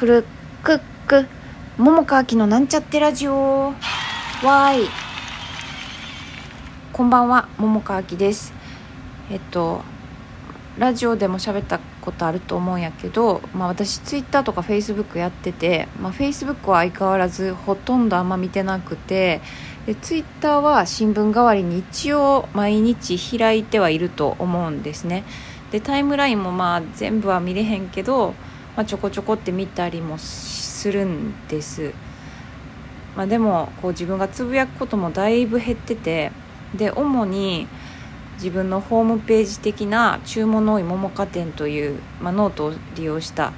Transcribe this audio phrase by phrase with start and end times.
[0.00, 0.24] くる。
[0.62, 1.26] くっく
[1.76, 3.66] 桃川きのなんちゃってラジオ。
[3.66, 4.88] わーい。
[6.90, 7.50] こんばんは。
[7.58, 8.54] 桃川きです。
[9.30, 9.82] えっと
[10.78, 19.42] ラジオでも喋ったことあると思うんやけど、まあ、私ツイッターとかフェイスブックやってて、まあ、フェイスブックは相変わらずほとんどあんま見てなくて
[19.84, 25.24] でツイッターは新聞代わりに一応毎日開いてはいると思うんですね。
[25.70, 28.34] でタイムラインもまあ全部は見れへんけど、
[28.76, 31.92] まあ、ちょこちょこって見たりもするんです、
[33.16, 36.32] まあ、でもこう自分がつぶやくこともだいぶ減ってて
[36.74, 37.66] で主に
[38.34, 43.52] 自分のホームページ的な注文の多い桃花店という、まあ、ノートを利用した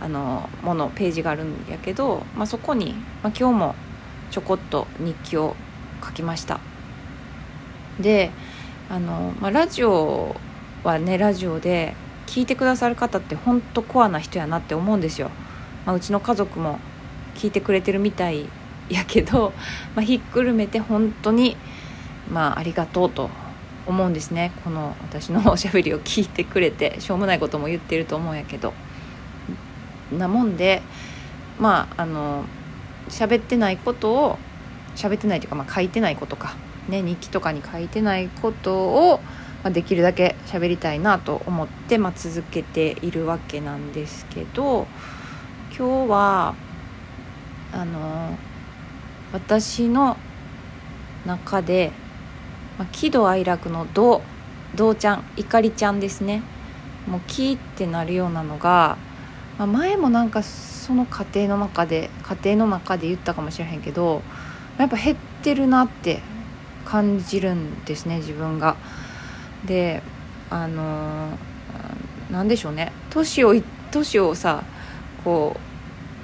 [0.00, 3.74] あのものページがあるんやけど、まあ、そこに、まあ、今日も
[4.30, 5.56] ちょこっと日記を
[6.04, 6.60] 書きました。
[7.98, 8.30] で
[8.90, 10.36] あの、まあ、ラジオ
[10.82, 15.30] はねラジオで聞いてくださる方って本当コアな人やなって思うんですよ、
[15.86, 16.78] まあ、うちの家族も
[17.34, 18.48] 聞いてくれてるみたい
[18.88, 19.52] やけど、
[19.94, 21.56] まあ、ひっくるめて本当に
[22.30, 23.30] まあありがとうと
[23.86, 24.52] 思うんですね。
[24.64, 28.72] この私のおしゃべりを聞いてくれてしょうもないことも言ってると思うんやけど。
[30.12, 30.82] なもんで
[31.58, 32.44] まああの
[33.08, 34.38] 喋ってないことを
[34.96, 36.54] 喋ってないというか、まあ、書いてないことか、
[36.88, 39.20] ね、日記とかに書いてないことを、
[39.64, 44.86] まあ、できるだけ喋りたいなと思って、まあ、続けているわけなんですけど
[45.76, 46.54] 今日は
[47.72, 48.36] あの
[49.32, 50.18] 私の
[51.26, 51.92] 中で、
[52.78, 54.22] まあ、喜怒哀楽の「ど」
[54.76, 56.42] 「どうちゃん」「怒りちゃん」ですね
[57.08, 58.98] もう「キ」ってなるようなのが、
[59.58, 64.20] まあ、前もなんかその家庭の中で家庭の中で言ったかもしれへんけど
[64.76, 66.20] やっぱ減ってるなって
[66.84, 68.76] 感じるんですね自分が。
[69.64, 70.02] で
[70.50, 71.30] あの
[72.30, 73.54] 何でしょうね年を
[73.90, 74.64] 年をさ
[75.24, 75.56] こ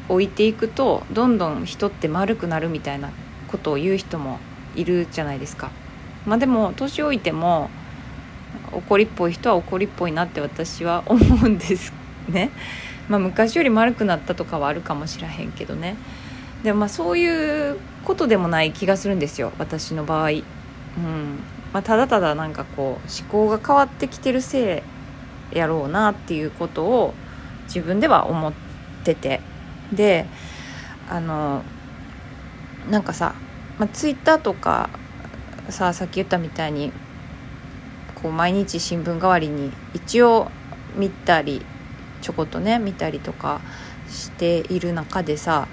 [0.09, 3.11] う置いていくとどんどん人って丸くなるみたいな
[3.49, 4.39] ことを言う人も
[4.75, 5.71] いるじゃないですか。
[6.27, 7.71] まあ、でも年老いても
[8.73, 11.93] 怒りっぽい人は怒りっぽいなって私は思うんです
[12.29, 12.51] ね。
[13.11, 15.97] まあ、昔より丸くなったとかはあるかもしれへんけどね
[16.63, 20.43] でもまあそういうことでもない気がするんですよ私の場合、うん
[21.73, 24.83] まあ、ただただなんかこう思考が変わってきてるせ
[25.53, 27.15] いやろうなっていうことを
[27.65, 28.53] 自分では思っ
[29.05, 29.41] てて。
[29.93, 30.27] で
[31.09, 31.63] あの
[32.89, 33.35] なんかさ、
[33.79, 34.89] まあ、ツイッターとか
[35.69, 36.93] ささっき言ったみたいに
[38.23, 40.51] こう毎日新聞代わりに一応
[40.97, 41.65] 見たり
[42.23, 43.61] ちょこっとね見たりとか
[44.09, 45.69] している中でさ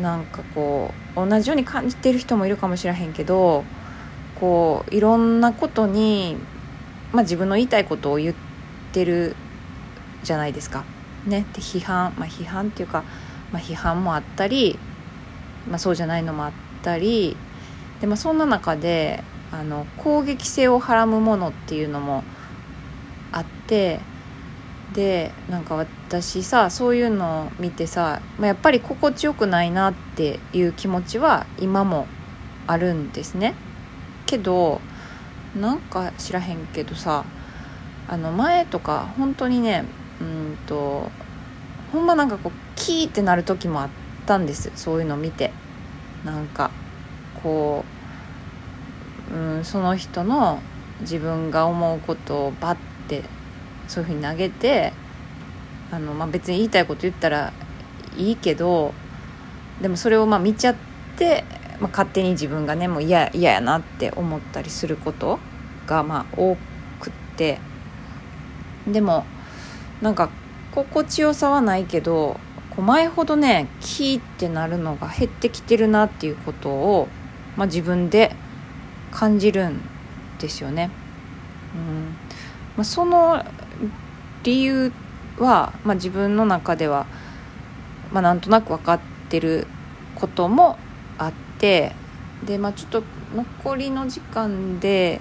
[0.00, 3.64] なんかこう同じように感じてる人もいるかもしれへんけど
[4.40, 6.36] こういろんなことに、
[7.12, 8.34] まあ、自分の言いたいことを言っ
[8.92, 9.36] てる
[10.22, 10.84] じゃないですか。
[11.26, 13.04] ね、で批判、まあ、批判っていうか、
[13.52, 14.78] まあ、批判もあったり、
[15.68, 16.52] まあ、そうじゃないのもあっ
[16.82, 17.36] たり
[18.00, 22.24] で、まあ、そんな中であの攻撃性をはらむものっていうのも
[23.32, 24.00] あって
[24.94, 32.06] でなんか私さそういうのを見てさ、まあ、やっぱり心地よくないなっていう気持ちは今も
[32.66, 33.54] あるんですね
[34.30, 34.80] けど
[35.58, 37.24] なんか知らへんけどさ
[38.08, 39.84] あの前とか本当にね
[40.20, 41.10] うんと
[41.92, 43.88] ほんまなんかこうキーってなる時もあっ
[44.26, 45.52] たんですそういうの見て。
[46.24, 46.70] なんか
[47.42, 47.84] こ
[49.32, 50.60] う、うん、その人の
[51.00, 53.22] 自分が思うことをバッて
[53.88, 54.92] そういうふうに投げて
[55.90, 57.52] あの、まあ、別に言いたいこと言ったら
[58.16, 58.92] いいけど
[59.80, 60.74] でもそれをまあ見ちゃっ
[61.16, 61.44] て、
[61.80, 65.38] まあ、勝手に自分がねもう嫌やなって思ったりすること
[65.86, 66.56] がまあ多
[67.00, 67.58] くって
[68.86, 69.24] でも
[70.02, 70.30] なんか
[70.72, 72.38] 心地よさはないけど
[72.70, 77.08] こう前ほどねキーってなるのが減ってきてるなっていうことを、
[77.56, 78.34] まあ、自分で
[79.10, 79.80] 感じるん
[80.38, 80.90] ですよね。
[81.74, 82.16] うん
[82.76, 83.44] まあ、その
[84.44, 84.92] 理由
[85.38, 87.06] は、まあ、自分の中では、
[88.12, 89.66] まあ、なんとなく分かってる
[90.14, 90.78] ことも
[91.18, 91.92] あってて
[92.44, 93.02] で、まあ、ちょっと
[93.34, 95.20] 残りの時間で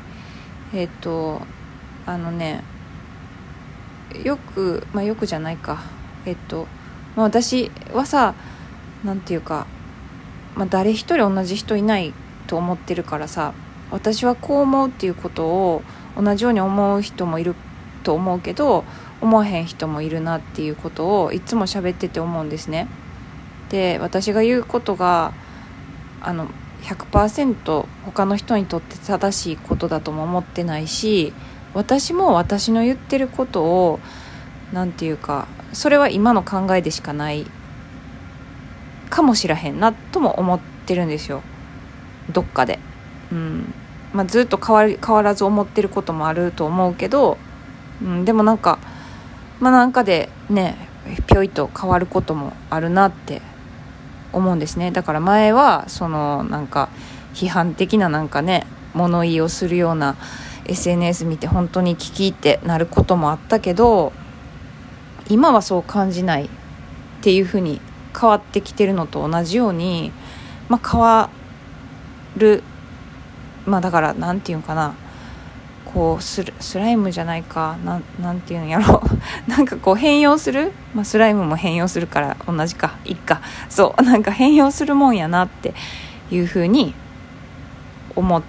[0.73, 1.41] えっ、ー、と
[2.05, 2.63] あのね
[4.23, 5.83] よくまあよくじゃないか
[6.25, 6.67] えっ、ー、と、
[7.15, 8.33] まあ、私はさ
[9.03, 9.67] なんていうか、
[10.55, 12.13] まあ、誰一人同じ人いない
[12.47, 13.53] と思ってるからさ
[13.91, 15.81] 私はこう思うっていうことを
[16.17, 17.55] 同じように思う人もいる
[18.03, 18.85] と思うけど
[19.21, 22.87] 思わへん人もいるなっていうことをいつも喋ってて思うんですね。
[23.69, 25.33] で私が言うことが
[26.21, 26.47] あの
[26.81, 31.33] 100%他の人にとって正しいことだとも思ってないし
[31.73, 33.99] 私も私の言ってることを
[34.73, 37.45] 何て言うかそれは今の考えでしかない
[39.09, 41.41] かもしらへんなとも思ってるんですよ。
[42.31, 42.79] どっかで。
[43.31, 43.73] うん。
[44.13, 47.37] まあ、ずっと変わ変わらず思ってることもあると思うけど、
[48.01, 48.79] うん、でもなんか
[49.59, 50.75] まあなんかでね
[51.27, 53.41] ぴょいと変わることもあるなって
[54.33, 54.91] 思うんですね。
[54.91, 56.89] だから前はそのなんか
[57.33, 60.15] 批判的ななんかね物言いをするような
[60.65, 64.13] SNS 見て本当に聞き入ってなることもあったけど
[65.29, 66.49] 今はそう感じないっ
[67.21, 67.81] ていうふうに
[68.19, 70.11] 変わってきてるのと同じように、
[70.67, 71.29] まあ、変わ
[72.37, 72.63] る
[73.65, 74.95] まあだから何て言うんかな
[75.91, 76.43] こうス
[76.75, 79.01] ライムじゃないかななんていうんやろ。
[79.47, 82.97] なんかこう変容する、まあ、スライムも変容するから同じか。
[83.05, 83.41] いっか。
[83.69, 84.03] そう。
[84.03, 85.73] なんか変容するもんやなって
[86.31, 86.93] いうふうに
[88.15, 88.43] 思っ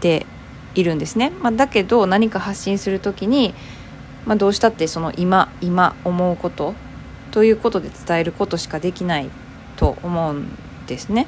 [0.00, 0.26] て
[0.74, 3.54] いるんですね、まあ、だけど何か発信する時に、
[4.26, 6.74] まあ、どうしたってその今今思うこと？
[7.30, 9.28] ということで伝えることしかできない
[9.76, 10.48] と思うん
[10.86, 11.26] ですね。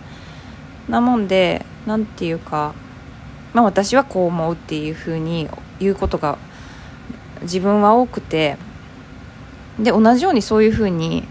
[0.89, 2.75] なもんで何て言うか、
[3.59, 5.49] まあ、私はこう思うっていうふうに
[5.81, 6.39] 言うことが
[7.43, 8.57] 自分は多くて
[9.81, 11.27] で同じようにそういうふうに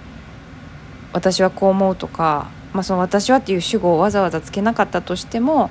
[1.13, 5.69] 私はこう思うとか、まあ、その私はっていう主語をわざわざつけなかったとしても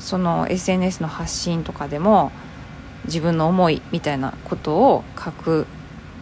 [0.00, 2.32] その SNS の発信とかでも
[3.04, 5.66] 自分の思いみたいなことを書く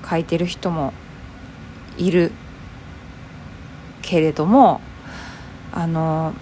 [0.09, 0.93] 書いてる人も
[1.97, 2.33] いる
[4.03, 4.83] けれども
[5.73, 6.35] あの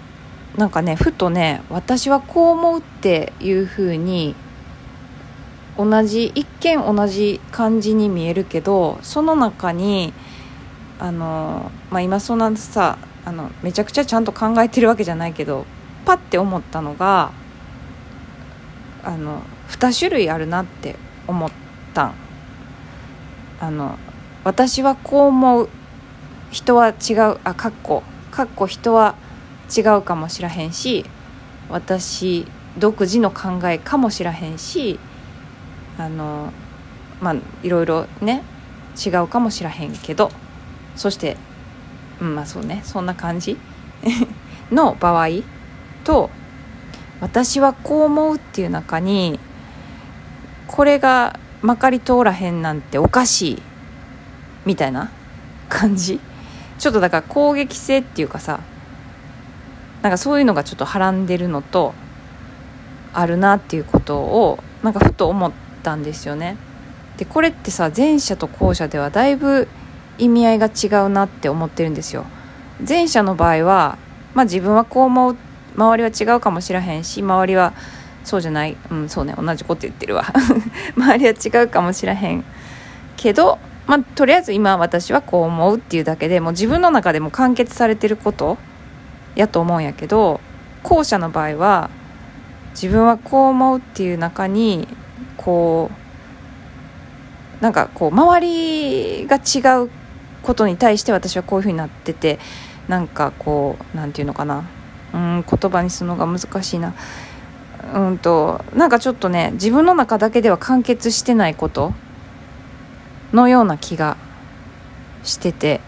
[0.59, 4.35] なんかねふとね私はこう思うっていうふうに
[5.77, 10.13] 同じ一見同じ感じに見えるけどその中に
[10.99, 15.65] あの、まあ、今そんなさあのめちゃくちゃちゃんと考えてるわけじゃないけど
[16.05, 17.31] パッて思ったのが
[19.01, 21.49] あの2種類あるなって思っ
[21.93, 22.13] た
[23.61, 23.97] あの
[24.43, 25.69] 私はこう思う。
[26.51, 27.39] 人は違う。
[27.43, 28.03] あかっこ。
[28.31, 29.28] かっこ人は違う
[29.75, 31.05] 違うかもしらへんし
[31.69, 32.45] 私
[32.77, 34.99] 独自の考えかもしらへんし
[35.97, 36.51] あの
[37.21, 38.43] まあいろいろね
[39.05, 40.31] 違うかもしらへんけど
[40.95, 41.37] そして
[42.21, 43.57] うんまあそうねそんな感じ
[44.71, 45.27] の場合
[46.03, 46.29] と
[47.21, 49.39] 私はこう思うっていう中に
[50.67, 53.61] これがまかり通らへんなんておかしい
[54.65, 55.09] みたいな
[55.67, 56.19] 感じ。
[56.79, 58.61] ちょっとだから攻撃性っていうかさ
[60.01, 61.93] なんかそういうのがちょっとはらんでるのと
[63.13, 65.51] あるなっていうことをなんかふと思っ
[65.83, 66.57] たんですよね。
[67.17, 69.67] でこれってさ前者と後者ではだいぶ
[70.17, 72.25] 意味合いが違うなって思ってるんですよ。
[72.87, 73.97] 前者の場合は
[74.33, 75.37] まあ自分はこう思う
[75.75, 77.73] 周りは違うかもしれへんし周りは
[78.23, 80.25] そうじゃないうんそうね同じこと言ってるわ。
[80.95, 82.45] 周りは違うかもしれへん
[83.17, 88.57] けどまあとりあえず今私はこう思うっていうだけでもう自分の中でも完結されてること
[89.39, 90.41] やと思うんやけど
[90.83, 91.89] 後者の場合は
[92.71, 94.87] 自分はこう思うっていう中に
[95.37, 95.89] こ
[97.59, 99.89] うなんかこう周りが違う
[100.43, 102.39] ことに対して私はこういうふうになってて
[102.87, 104.67] なんかこう何て言うのかな。
[105.11, 106.93] うん言葉にするのが難しいな。
[107.93, 111.93] うんとなんかちょっとね自分の中だけでは完結してないこと
[113.33, 114.17] のような気が
[115.23, 115.81] してて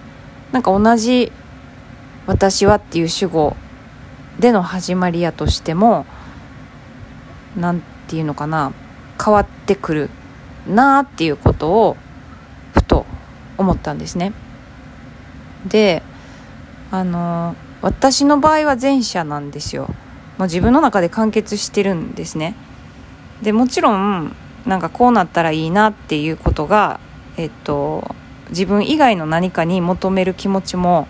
[0.51, 1.31] なんか同じ
[2.31, 3.57] 「私は」っていう主語
[4.39, 6.05] での始まりやとしても
[7.57, 8.71] 何て言うのかな
[9.23, 10.09] 変わってくる
[10.65, 11.97] なっていうことを
[12.73, 13.05] ふと
[13.57, 14.31] 思ったんですね。
[15.67, 16.03] で
[16.89, 19.89] あの私の場合は前者なんですよ。
[20.37, 22.55] もう自分の中で完結してるんですね。
[23.41, 24.33] でもちろん
[24.65, 27.01] なんかこうなったらいいなっていうことが、
[27.35, 28.15] えっと、
[28.49, 31.07] 自分以外の何かに求める気持ちも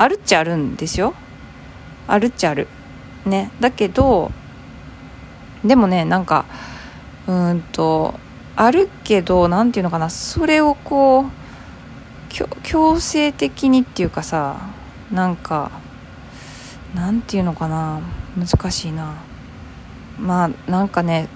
[0.00, 1.12] あるっちゃあるんですよ。
[2.08, 2.68] あるっちゃある。
[3.26, 3.50] ね。
[3.60, 4.32] だけど
[5.62, 6.46] でもねなんか
[7.26, 8.14] うんと
[8.56, 11.30] あるけど何て言うのかなそれをこう
[12.62, 14.70] 強制的にっていうかさ
[15.12, 15.70] なんか
[16.94, 18.00] なんていうのかな
[18.38, 19.16] 難しいな
[20.18, 21.28] まあなんかね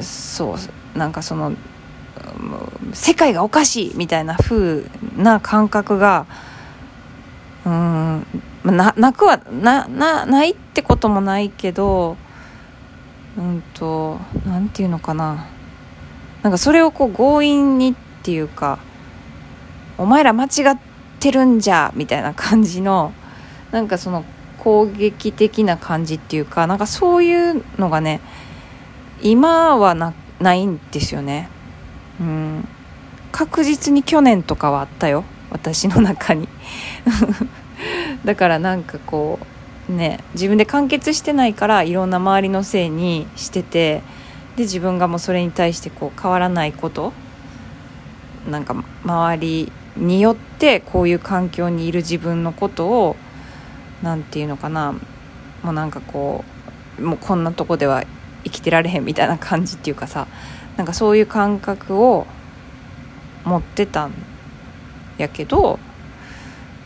[0.00, 1.52] そうなんかその
[2.92, 4.84] 世界がおかしいみたいな風
[5.16, 6.26] な感覚が
[8.64, 8.76] うん。
[8.76, 12.16] ななくはななないってこともないけど
[13.36, 15.46] うんとなんていうのかな。
[16.42, 18.78] なんかそれをこう強引にっていうか
[19.98, 20.78] お前ら間違っ
[21.18, 23.12] てるんじゃみたいな感じの
[23.72, 24.24] なんかその
[24.58, 28.20] 攻撃的な感じっていうかなんかそういうのがね
[29.20, 31.48] 今はなないんですよね。
[32.20, 32.68] うん。
[33.32, 35.24] 確実に去年とかはあったよ。
[35.50, 36.48] 私の中に。
[38.24, 39.38] だからなんかこ
[39.88, 44.02] うね自分で完結してないからいろんな周りのせいにしてて
[44.56, 47.12] で自分がもうそれに対してこう変わらないこと
[48.50, 53.16] なんか周りによってこういう環境にいる自分のことを
[54.02, 54.94] 何て言うのかな
[55.62, 56.44] もうなんかこ
[56.98, 58.04] うもうこんなとこでは
[58.44, 60.26] 生きてられへんみたいな感じっていうかさ
[60.76, 62.26] なんかそういう感覚を
[63.44, 64.12] 持ってたん
[65.18, 65.78] やけど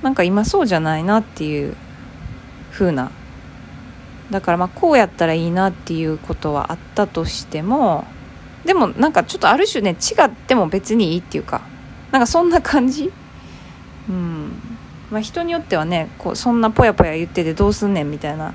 [0.03, 1.77] なんか今そうじゃないなっていう
[2.73, 3.11] 風な。
[4.31, 8.07] だからまあこうやったらいいなっていうことはあったとしても
[8.65, 11.61] でもなんかちょっとある種ね違っても別にいいっていうか
[12.11, 13.13] なんかそんな感じ。
[14.09, 14.53] うん。
[15.11, 18.55] まあ人によってはねこうそんなぽやぽや言っててどうすんねんみたいな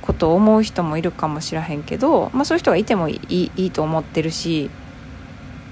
[0.00, 4.70] ことを思う人もいるかもしらへんけど、まあ、そういう人がいてもいいいいと思ってるし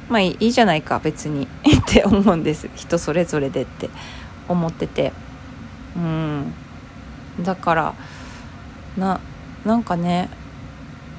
[0.08, 1.46] まあいいじゃないか別に。
[1.64, 2.68] って思うんです。
[2.74, 3.88] 人それぞれでって
[4.48, 5.12] 思ってて。
[5.96, 6.52] うん。
[7.40, 7.94] だから
[8.96, 9.20] な
[9.64, 10.28] なんかね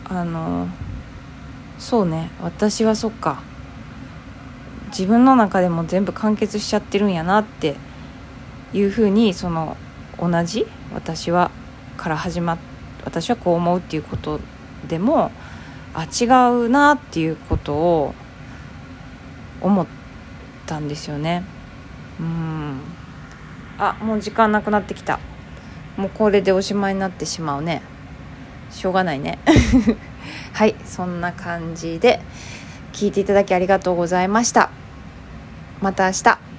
[0.08, 0.68] あの
[1.78, 2.30] そうね。
[2.42, 3.42] 私はそっか。
[4.88, 7.76] 自分の中でも全部完結しちゃってるんやなって
[8.74, 9.76] いうふうにその
[10.18, 11.52] 同じ私は
[11.98, 12.58] から始まっ
[13.04, 14.40] 私はこう思うっていうこと
[14.88, 15.32] でも
[15.94, 16.26] あ違
[16.66, 18.16] うなっていうことを
[19.62, 19.88] 思っ
[20.66, 21.44] たんですよね。
[22.20, 22.82] うん。
[23.78, 25.20] あもう時間なくなってきた。
[25.98, 27.82] もうこれでおしまいになってしまうね。
[28.70, 29.40] しょうがないね。
[30.54, 32.22] はいそんな感じで
[32.94, 34.70] 聞いていただきありがとうございました。
[35.82, 36.55] また明日。